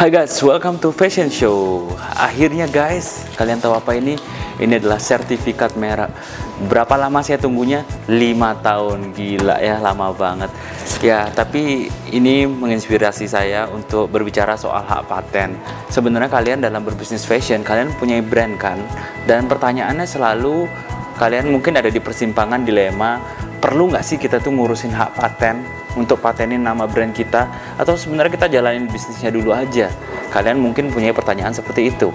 Hai 0.00 0.08
guys, 0.08 0.32
welcome 0.40 0.80
to 0.80 0.96
Fashion 0.96 1.28
Show. 1.28 1.84
Akhirnya 2.16 2.64
guys, 2.64 3.28
kalian 3.36 3.60
tahu 3.60 3.76
apa 3.76 3.92
ini? 3.92 4.16
Ini 4.56 4.80
adalah 4.80 4.96
sertifikat 4.96 5.76
merek. 5.76 6.08
Berapa 6.72 6.96
lama 6.96 7.20
saya 7.20 7.36
tunggunya? 7.36 7.84
5 8.08 8.64
tahun. 8.64 9.12
Gila 9.12 9.60
ya, 9.60 9.76
lama 9.76 10.08
banget. 10.16 10.48
Ya, 11.04 11.28
tapi 11.28 11.92
ini 12.16 12.48
menginspirasi 12.48 13.28
saya 13.28 13.68
untuk 13.68 14.08
berbicara 14.08 14.56
soal 14.56 14.88
hak 14.88 15.04
paten. 15.04 15.60
Sebenarnya 15.92 16.32
kalian 16.32 16.64
dalam 16.64 16.80
berbisnis 16.80 17.28
fashion, 17.28 17.60
kalian 17.60 17.92
punya 18.00 18.24
brand 18.24 18.56
kan? 18.56 18.80
Dan 19.28 19.52
pertanyaannya 19.52 20.08
selalu, 20.08 20.64
kalian 21.20 21.52
mungkin 21.52 21.76
ada 21.76 21.92
di 21.92 22.00
persimpangan 22.00 22.64
dilema, 22.64 23.20
perlu 23.60 23.92
nggak 23.92 24.00
sih 24.00 24.16
kita 24.16 24.40
tuh 24.40 24.48
ngurusin 24.56 24.96
hak 24.96 25.12
paten? 25.12 25.79
Untuk 25.98 26.22
patenin 26.22 26.62
nama 26.62 26.86
brand 26.86 27.10
kita 27.10 27.74
atau 27.78 27.94
sebenarnya 27.98 28.36
kita 28.36 28.46
jalanin 28.50 28.86
bisnisnya 28.86 29.34
dulu 29.34 29.50
aja. 29.50 29.90
Kalian 30.30 30.62
mungkin 30.62 30.94
punya 30.94 31.10
pertanyaan 31.10 31.50
seperti 31.50 31.90
itu. 31.90 32.14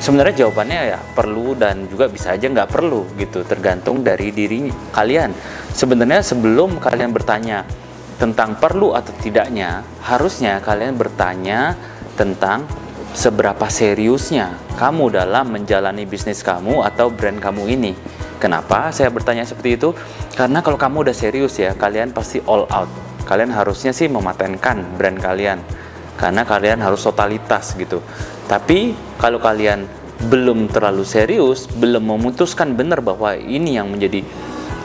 Sebenarnya 0.00 0.48
jawabannya 0.48 0.96
ya 0.96 0.98
perlu 1.12 1.52
dan 1.52 1.84
juga 1.84 2.08
bisa 2.08 2.32
aja 2.32 2.48
nggak 2.48 2.72
perlu 2.72 3.04
gitu 3.20 3.44
tergantung 3.44 4.00
dari 4.00 4.32
diri 4.32 4.72
kalian. 4.96 5.36
Sebenarnya 5.76 6.24
sebelum 6.24 6.80
kalian 6.80 7.12
bertanya 7.12 7.68
tentang 8.16 8.56
perlu 8.56 8.96
atau 8.96 9.12
tidaknya 9.20 9.84
harusnya 10.00 10.60
kalian 10.64 10.96
bertanya 10.96 11.76
tentang 12.16 12.64
seberapa 13.12 13.68
seriusnya 13.68 14.56
kamu 14.80 15.12
dalam 15.20 15.52
menjalani 15.52 16.08
bisnis 16.08 16.40
kamu 16.40 16.80
atau 16.80 17.12
brand 17.12 17.36
kamu 17.36 17.68
ini. 17.68 17.92
Kenapa 18.40 18.88
saya 18.96 19.12
bertanya 19.12 19.44
seperti 19.44 19.76
itu? 19.76 19.92
Karena 20.32 20.64
kalau 20.64 20.80
kamu 20.80 21.04
udah 21.04 21.16
serius 21.16 21.60
ya 21.60 21.76
kalian 21.76 22.16
pasti 22.16 22.40
all 22.48 22.64
out 22.72 22.88
kalian 23.30 23.54
harusnya 23.54 23.94
sih 23.94 24.10
mematenkan 24.10 24.98
brand 24.98 25.22
kalian 25.22 25.62
karena 26.18 26.42
kalian 26.42 26.82
harus 26.82 27.06
totalitas 27.06 27.78
gitu. 27.78 28.02
Tapi 28.50 28.92
kalau 29.22 29.38
kalian 29.38 29.86
belum 30.26 30.68
terlalu 30.68 31.06
serius 31.06 31.64
belum 31.70 32.04
memutuskan 32.04 32.76
benar 32.76 33.00
bahwa 33.00 33.32
ini 33.38 33.80
yang 33.80 33.88
menjadi 33.88 34.20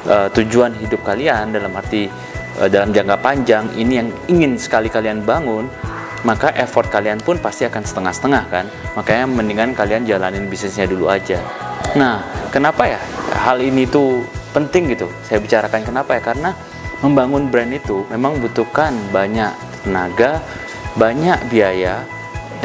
uh, 0.07 0.27
tujuan 0.31 0.71
hidup 0.79 1.03
kalian 1.03 1.51
dalam 1.51 1.75
arti 1.75 2.07
uh, 2.61 2.69
dalam 2.71 2.95
jangka 2.95 3.19
panjang 3.19 3.67
ini 3.75 3.99
yang 3.99 4.09
ingin 4.31 4.55
sekali 4.55 4.87
kalian 4.87 5.27
bangun 5.27 5.67
maka 6.23 6.55
effort 6.57 6.89
kalian 6.89 7.21
pun 7.21 7.37
pasti 7.37 7.69
akan 7.69 7.85
setengah-setengah 7.85 8.43
kan? 8.49 8.65
Makanya 8.97 9.25
mendingan 9.29 9.77
kalian 9.77 10.09
jalanin 10.09 10.49
bisnisnya 10.49 10.89
dulu 10.89 11.11
aja. 11.11 11.37
Nah 11.99 12.23
kenapa 12.49 12.87
ya 12.89 12.99
hal 13.45 13.61
ini 13.61 13.85
tuh 13.85 14.25
penting 14.55 14.95
gitu? 14.95 15.05
Saya 15.27 15.43
bicarakan 15.43 15.83
kenapa 15.83 16.17
ya? 16.17 16.21
Karena 16.23 16.49
membangun 17.05 17.53
brand 17.53 17.69
itu 17.69 18.01
memang 18.09 18.41
butuhkan 18.41 18.97
banyak 19.13 19.53
tenaga, 19.85 20.41
banyak 20.97 21.37
biaya, 21.53 22.01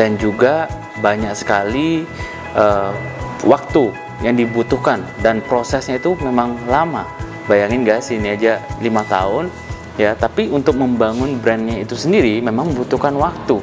dan 0.01 0.17
juga 0.17 0.65
banyak 1.05 1.37
sekali 1.37 2.09
uh, 2.57 2.97
waktu 3.45 3.93
yang 4.25 4.37
dibutuhkan 4.37 5.05
dan 5.21 5.45
prosesnya 5.45 6.01
itu 6.01 6.17
memang 6.25 6.57
lama. 6.65 7.05
Bayangin 7.45 7.85
guys, 7.85 8.09
ini 8.09 8.33
aja 8.33 8.65
lima 8.81 9.05
tahun 9.05 9.53
ya, 10.01 10.17
tapi 10.17 10.49
untuk 10.49 10.81
membangun 10.81 11.37
brandnya 11.37 11.85
itu 11.85 11.93
sendiri 11.93 12.41
memang 12.41 12.73
membutuhkan 12.73 13.13
waktu. 13.21 13.61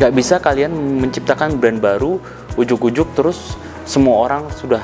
Gak 0.00 0.16
bisa 0.16 0.40
kalian 0.40 0.72
menciptakan 1.00 1.60
brand 1.60 1.80
baru 1.80 2.16
ujuk-ujuk 2.56 3.12
terus 3.16 3.56
semua 3.84 4.28
orang 4.28 4.48
sudah 4.56 4.80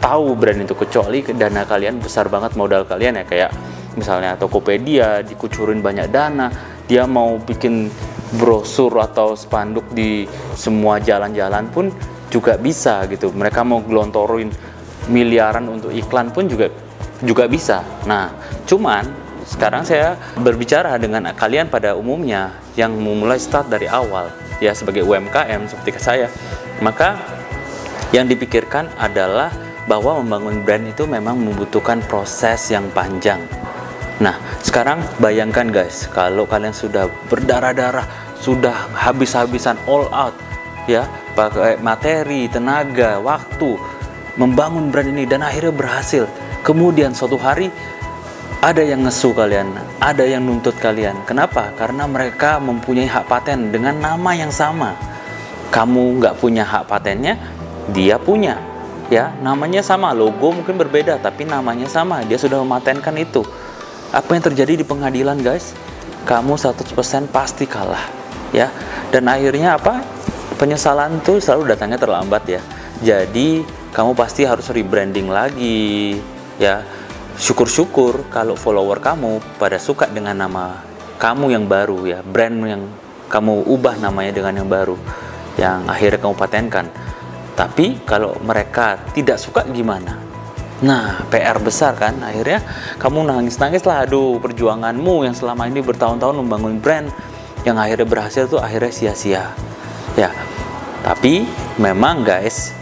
tahu 0.00 0.36
brand 0.36 0.60
itu 0.60 0.76
kecuali 0.76 1.24
dana 1.32 1.64
kalian 1.64 2.02
besar 2.02 2.28
banget 2.28 2.52
modal 2.58 2.84
kalian 2.84 3.22
ya 3.22 3.24
kayak 3.24 3.50
misalnya 3.94 4.36
Tokopedia 4.36 5.20
dikucurin 5.24 5.80
banyak 5.84 6.08
dana 6.12 6.48
dia 6.86 7.08
mau 7.08 7.38
bikin 7.40 7.88
brosur 8.36 8.92
atau 9.00 9.36
spanduk 9.36 9.92
di 9.92 10.24
semua 10.56 11.00
jalan-jalan 11.00 11.68
pun 11.68 11.92
juga 12.32 12.56
bisa 12.56 13.04
gitu. 13.12 13.28
Mereka 13.32 13.60
mau 13.64 13.84
gelontorin 13.84 14.48
miliaran 15.12 15.68
untuk 15.68 15.92
iklan 15.92 16.32
pun 16.32 16.48
juga 16.48 16.72
juga 17.20 17.44
bisa. 17.48 17.84
Nah 18.08 18.32
cuman 18.64 19.04
sekarang 19.44 19.84
saya 19.84 20.16
berbicara 20.38 20.96
dengan 20.96 21.28
kalian 21.34 21.68
pada 21.68 21.92
umumnya 21.92 22.56
yang 22.78 22.96
memulai 22.96 23.36
start 23.36 23.68
dari 23.68 23.84
awal 23.90 24.32
ya 24.64 24.72
sebagai 24.72 25.04
UMKM 25.04 25.68
seperti 25.68 25.90
saya. 26.00 26.28
Maka 26.80 27.20
yang 28.12 28.28
dipikirkan 28.28 28.88
adalah 28.96 29.52
bahwa 29.88 30.22
membangun 30.22 30.62
brand 30.62 30.86
itu 30.88 31.04
memang 31.10 31.36
membutuhkan 31.40 32.00
proses 32.06 32.70
yang 32.70 32.86
panjang 32.94 33.42
Nah, 34.22 34.38
sekarang 34.62 35.02
bayangkan 35.18 35.66
guys, 35.66 36.06
kalau 36.06 36.46
kalian 36.46 36.70
sudah 36.70 37.10
berdarah-darah, 37.26 38.06
sudah 38.38 38.94
habis-habisan 38.94 39.74
all 39.90 40.06
out, 40.14 40.30
ya, 40.86 41.10
pakai 41.34 41.82
materi, 41.82 42.46
tenaga, 42.46 43.18
waktu, 43.18 43.74
membangun 44.38 44.94
brand 44.94 45.10
ini 45.10 45.26
dan 45.26 45.42
akhirnya 45.42 45.74
berhasil. 45.74 46.30
Kemudian 46.62 47.10
suatu 47.18 47.34
hari 47.34 47.74
ada 48.62 48.78
yang 48.78 49.02
ngesu 49.02 49.34
kalian, 49.34 49.74
ada 49.98 50.22
yang 50.22 50.46
nuntut 50.46 50.78
kalian. 50.78 51.18
Kenapa? 51.26 51.74
Karena 51.74 52.06
mereka 52.06 52.62
mempunyai 52.62 53.10
hak 53.10 53.26
paten 53.26 53.74
dengan 53.74 53.98
nama 53.98 54.38
yang 54.38 54.54
sama. 54.54 54.94
Kamu 55.74 56.22
nggak 56.22 56.38
punya 56.38 56.62
hak 56.62 56.86
patennya, 56.86 57.34
dia 57.90 58.22
punya. 58.22 58.54
Ya, 59.10 59.34
namanya 59.42 59.82
sama, 59.82 60.14
logo 60.14 60.54
mungkin 60.54 60.78
berbeda, 60.78 61.18
tapi 61.18 61.42
namanya 61.42 61.90
sama. 61.90 62.22
Dia 62.22 62.38
sudah 62.38 62.62
mematenkan 62.62 63.18
itu 63.18 63.42
apa 64.12 64.36
yang 64.36 64.44
terjadi 64.44 64.76
di 64.76 64.84
pengadilan 64.84 65.40
guys? 65.40 65.72
Kamu 66.28 66.60
100% 66.60 67.32
pasti 67.32 67.64
kalah 67.64 68.04
ya. 68.52 68.68
Dan 69.08 69.24
akhirnya 69.24 69.80
apa? 69.80 70.04
Penyesalan 70.60 71.24
tuh 71.24 71.40
selalu 71.40 71.72
datangnya 71.72 71.96
terlambat 71.96 72.44
ya. 72.44 72.60
Jadi 73.00 73.64
kamu 73.96 74.12
pasti 74.12 74.44
harus 74.44 74.68
rebranding 74.68 75.32
lagi 75.32 76.20
ya. 76.60 76.84
Syukur-syukur 77.40 78.28
kalau 78.28 78.52
follower 78.52 79.00
kamu 79.00 79.40
pada 79.56 79.80
suka 79.80 80.04
dengan 80.04 80.36
nama 80.36 80.84
kamu 81.16 81.56
yang 81.56 81.64
baru 81.64 82.04
ya. 82.04 82.20
Brand 82.20 82.56
yang 82.68 82.84
kamu 83.32 83.64
ubah 83.64 83.96
namanya 83.96 84.36
dengan 84.36 84.60
yang 84.60 84.68
baru 84.68 85.00
yang 85.56 85.88
akhirnya 85.88 86.20
kamu 86.20 86.36
patenkan. 86.36 86.86
Tapi 87.56 88.04
kalau 88.04 88.36
mereka 88.44 89.00
tidak 89.16 89.40
suka 89.40 89.64
gimana 89.72 90.31
Nah, 90.82 91.22
PR 91.30 91.62
besar 91.62 91.94
kan, 91.94 92.18
akhirnya 92.26 92.58
kamu 92.98 93.22
nangis-nangis 93.22 93.86
lah, 93.86 94.02
aduh 94.02 94.42
perjuanganmu 94.42 95.22
yang 95.22 95.30
selama 95.30 95.70
ini 95.70 95.78
bertahun-tahun 95.78 96.42
membangun 96.42 96.82
brand 96.82 97.06
yang 97.62 97.78
akhirnya 97.78 98.02
berhasil 98.02 98.50
tuh 98.50 98.58
akhirnya 98.58 98.90
sia-sia. 98.90 99.54
Ya, 100.18 100.34
tapi 101.06 101.46
memang 101.78 102.26
guys, 102.26 102.74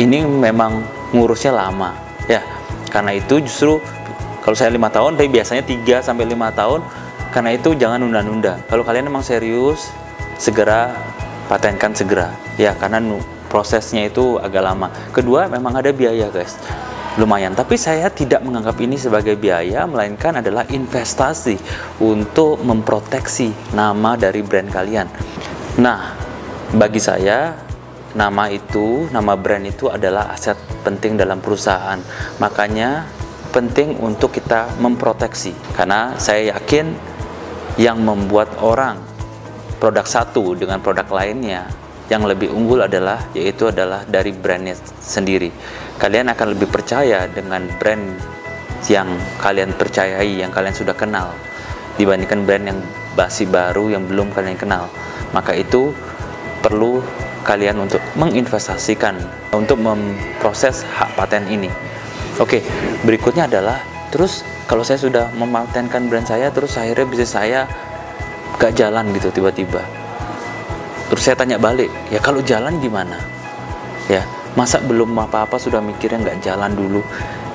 ini 0.00 0.24
memang 0.24 0.88
ngurusnya 1.12 1.52
lama, 1.52 1.92
ya. 2.24 2.40
Karena 2.88 3.12
itu 3.12 3.44
justru 3.44 3.76
kalau 4.40 4.56
saya 4.56 4.72
lima 4.72 4.88
tahun, 4.88 5.20
tapi 5.20 5.28
biasanya 5.28 5.68
3 5.68 6.00
sampai 6.00 6.24
lima 6.24 6.48
tahun. 6.48 6.80
Karena 7.28 7.52
itu 7.52 7.76
jangan 7.76 8.00
nunda-nunda. 8.00 8.56
Kalau 8.72 8.86
kalian 8.86 9.10
memang 9.10 9.20
serius, 9.20 9.92
segera 10.40 10.96
patenkan 11.50 11.92
segera, 11.92 12.32
ya 12.56 12.72
karena 12.78 13.02
prosesnya 13.52 14.08
itu 14.08 14.40
agak 14.40 14.62
lama. 14.64 14.88
Kedua, 15.12 15.50
memang 15.50 15.76
ada 15.76 15.92
biaya 15.92 16.30
guys 16.32 16.56
lumayan. 17.18 17.54
Tapi 17.54 17.78
saya 17.78 18.10
tidak 18.10 18.42
menganggap 18.42 18.74
ini 18.82 18.98
sebagai 18.98 19.38
biaya, 19.38 19.86
melainkan 19.86 20.42
adalah 20.42 20.66
investasi 20.66 21.58
untuk 22.02 22.62
memproteksi 22.62 23.50
nama 23.74 24.18
dari 24.18 24.42
brand 24.42 24.70
kalian. 24.70 25.06
Nah, 25.78 26.14
bagi 26.74 26.98
saya 26.98 27.54
nama 28.14 28.50
itu, 28.50 29.10
nama 29.10 29.34
brand 29.34 29.66
itu 29.66 29.90
adalah 29.90 30.34
aset 30.34 30.58
penting 30.82 31.18
dalam 31.18 31.38
perusahaan. 31.38 31.98
Makanya 32.38 33.06
penting 33.54 33.94
untuk 34.02 34.34
kita 34.34 34.66
memproteksi 34.82 35.54
karena 35.78 36.18
saya 36.18 36.58
yakin 36.58 36.90
yang 37.78 38.02
membuat 38.02 38.50
orang 38.62 38.98
produk 39.78 40.06
satu 40.06 40.58
dengan 40.58 40.82
produk 40.82 41.06
lainnya 41.10 41.70
yang 42.12 42.24
lebih 42.28 42.52
unggul 42.52 42.84
adalah 42.84 43.32
yaitu 43.32 43.72
adalah 43.72 44.04
dari 44.04 44.32
brandnya 44.34 44.76
sendiri. 45.00 45.48
Kalian 45.96 46.28
akan 46.32 46.56
lebih 46.56 46.68
percaya 46.68 47.24
dengan 47.30 47.64
brand 47.80 48.04
yang 48.90 49.08
kalian 49.40 49.72
percayai, 49.72 50.44
yang 50.44 50.52
kalian 50.52 50.76
sudah 50.76 50.92
kenal 50.92 51.32
dibandingkan 51.96 52.44
brand 52.44 52.64
yang 52.68 52.78
basi 53.14 53.48
baru 53.48 53.88
yang 53.94 54.04
belum 54.04 54.34
kalian 54.34 54.58
kenal. 54.58 54.90
Maka 55.32 55.56
itu 55.56 55.94
perlu 56.60 57.00
kalian 57.44 57.76
untuk 57.84 58.00
menginvestasikan 58.16 59.20
untuk 59.52 59.80
memproses 59.80 60.84
hak 60.96 61.12
paten 61.16 61.44
ini. 61.48 61.68
Oke, 62.40 62.64
berikutnya 63.06 63.46
adalah 63.46 63.78
terus 64.10 64.42
kalau 64.64 64.82
saya 64.82 64.96
sudah 64.98 65.30
mematenkan 65.36 66.08
brand 66.08 66.24
saya 66.24 66.48
terus 66.48 66.74
akhirnya 66.80 67.06
bisnis 67.06 67.36
saya 67.36 67.68
gak 68.56 68.74
jalan 68.78 69.10
gitu 69.12 69.28
tiba-tiba 69.34 69.82
Terus 71.12 71.22
saya 71.22 71.36
tanya 71.36 71.60
balik, 71.60 71.92
ya 72.08 72.20
kalau 72.22 72.40
jalan 72.40 72.80
gimana? 72.80 73.20
Ya, 74.08 74.24
masa 74.56 74.80
belum 74.80 75.12
apa-apa 75.16 75.56
sudah 75.60 75.80
mikirnya 75.80 76.20
nggak 76.20 76.38
jalan 76.44 76.72
dulu? 76.72 77.00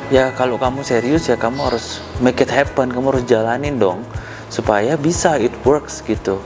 Ya 0.09 0.33
kalau 0.33 0.57
kamu 0.57 0.81
serius 0.81 1.29
ya 1.29 1.37
kamu 1.37 1.69
harus 1.69 2.01
make 2.17 2.41
it 2.41 2.49
happen, 2.49 2.89
kamu 2.89 3.13
harus 3.13 3.25
jalanin 3.29 3.77
dong 3.77 4.01
supaya 4.49 4.97
bisa 4.97 5.37
it 5.37 5.53
works 5.61 6.01
gitu. 6.01 6.41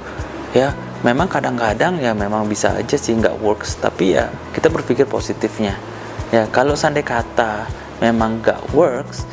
Ya, 0.51 0.75
memang 1.03 1.27
kadang-kadang 1.27 1.99
ya 1.99 2.15
memang 2.15 2.47
bisa 2.47 2.71
aja 2.79 2.95
sih 2.95 3.11
nggak 3.19 3.43
works 3.43 3.75
tapi 3.75 4.15
ya 4.15 4.31
kita 4.55 4.71
berpikir 4.71 5.03
positifnya 5.03 5.75
ya 6.31 6.47
kalau 6.47 6.79
sandai 6.79 7.03
kata 7.03 7.67
memang 7.99 8.39
nggak 8.39 8.71
works 8.71 9.27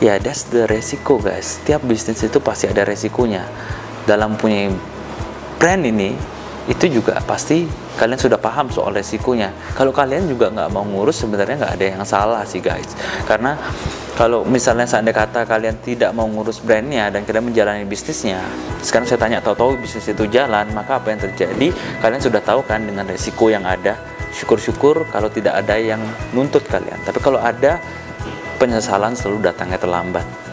ya 0.00 0.16
that's 0.16 0.48
the 0.48 0.64
resiko 0.64 1.20
guys 1.20 1.60
setiap 1.60 1.84
bisnis 1.84 2.24
itu 2.24 2.40
pasti 2.40 2.72
ada 2.72 2.88
resikonya 2.88 3.44
dalam 4.08 4.40
punya 4.40 4.72
brand 5.60 5.84
ini 5.84 6.16
itu 6.64 6.88
juga 6.88 7.20
pasti 7.28 7.68
kalian 8.00 8.16
sudah 8.16 8.40
paham 8.40 8.72
soal 8.72 8.96
resikonya. 8.96 9.52
Kalau 9.76 9.92
kalian 9.92 10.24
juga 10.24 10.48
nggak 10.48 10.72
mau 10.72 10.80
ngurus 10.80 11.20
sebenarnya 11.20 11.60
nggak 11.60 11.74
ada 11.76 11.84
yang 11.84 12.04
salah 12.08 12.42
sih 12.48 12.64
guys. 12.64 12.96
Karena 13.28 13.52
kalau 14.16 14.48
misalnya 14.48 14.88
seandainya 14.88 15.26
kata 15.26 15.44
kalian 15.44 15.76
tidak 15.84 16.16
mau 16.16 16.24
ngurus 16.24 16.64
brandnya 16.64 17.12
dan 17.12 17.28
kalian 17.28 17.50
menjalani 17.50 17.84
bisnisnya 17.84 18.40
sekarang 18.80 19.10
saya 19.10 19.20
tanya 19.20 19.38
tahu-tahu 19.44 19.76
bisnis 19.80 20.08
itu 20.08 20.24
jalan 20.32 20.64
maka 20.72 20.96
apa 20.96 21.12
yang 21.12 21.20
terjadi? 21.20 21.68
Kalian 22.00 22.20
sudah 22.20 22.40
tahu 22.40 22.64
kan 22.64 22.80
dengan 22.84 23.04
resiko 23.04 23.52
yang 23.52 23.68
ada. 23.68 24.00
Syukur-syukur 24.34 25.06
kalau 25.12 25.28
tidak 25.28 25.60
ada 25.60 25.76
yang 25.76 26.00
nuntut 26.32 26.64
kalian. 26.66 26.96
Tapi 27.04 27.18
kalau 27.20 27.38
ada 27.38 27.76
penyesalan 28.56 29.12
selalu 29.12 29.52
datangnya 29.52 29.76
terlambat 29.76 30.43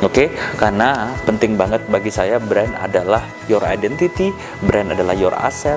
Oke, 0.00 0.32
okay? 0.32 0.56
karena 0.56 1.12
penting 1.28 1.60
banget 1.60 1.84
bagi 1.92 2.08
saya 2.08 2.40
brand 2.40 2.72
adalah 2.80 3.20
your 3.52 3.60
identity, 3.68 4.32
brand 4.64 4.96
adalah 4.96 5.12
your 5.12 5.36
asset, 5.36 5.76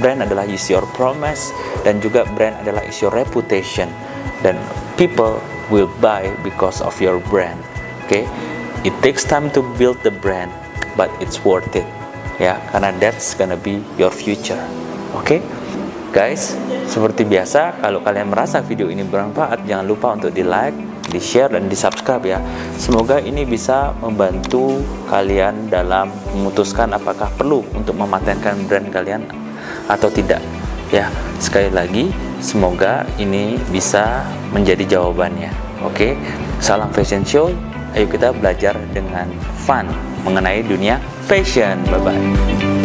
brand 0.00 0.24
adalah 0.24 0.48
is 0.48 0.64
your 0.72 0.80
promise, 0.96 1.52
dan 1.84 2.00
juga 2.00 2.24
brand 2.24 2.56
adalah 2.64 2.80
is 2.88 2.96
your 3.04 3.12
reputation. 3.12 3.92
Dan 4.40 4.56
people 4.96 5.36
will 5.68 5.92
buy 6.00 6.32
because 6.40 6.80
of 6.80 6.96
your 7.04 7.20
brand. 7.28 7.60
Okay, 8.08 8.24
it 8.80 8.96
takes 9.04 9.28
time 9.28 9.52
to 9.52 9.60
build 9.76 10.00
the 10.08 10.14
brand, 10.24 10.48
but 10.96 11.12
it's 11.20 11.44
worth 11.44 11.76
it. 11.76 11.84
Ya, 12.40 12.56
karena 12.72 12.96
that's 12.96 13.36
gonna 13.36 13.60
be 13.60 13.84
your 14.00 14.08
future. 14.08 14.56
Oke, 15.12 15.36
okay? 15.36 15.40
guys, 16.16 16.56
seperti 16.88 17.28
biasa, 17.28 17.76
kalau 17.76 18.00
kalian 18.00 18.32
merasa 18.32 18.64
video 18.64 18.88
ini 18.88 19.04
bermanfaat, 19.04 19.68
jangan 19.68 19.84
lupa 19.84 20.16
untuk 20.16 20.32
di 20.32 20.40
like, 20.40 20.89
di 21.10 21.18
share, 21.18 21.50
dan 21.50 21.66
di 21.66 21.74
subscribe 21.74 22.22
ya. 22.22 22.38
Semoga 22.78 23.18
ini 23.18 23.42
bisa 23.42 23.90
membantu 23.98 24.78
kalian 25.10 25.66
dalam 25.66 26.08
memutuskan 26.32 26.94
apakah 26.94 27.26
perlu 27.34 27.66
untuk 27.74 27.98
mematenkan 27.98 28.54
brand 28.70 28.86
kalian 28.94 29.26
atau 29.90 30.06
tidak. 30.06 30.38
Ya, 30.94 31.10
sekali 31.42 31.70
lagi, 31.70 32.14
semoga 32.38 33.06
ini 33.18 33.58
bisa 33.74 34.22
menjadi 34.54 34.98
jawabannya. 34.98 35.50
Oke, 35.82 36.14
salam 36.62 36.90
fashion 36.94 37.26
show. 37.26 37.50
Ayo 37.90 38.06
kita 38.06 38.30
belajar 38.30 38.78
dengan 38.94 39.26
fun 39.66 39.90
mengenai 40.22 40.62
dunia 40.62 41.02
fashion. 41.26 41.82
Bye 41.90 42.02
bye. 42.06 42.79